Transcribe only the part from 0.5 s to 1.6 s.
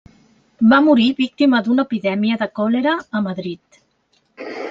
Va morir víctima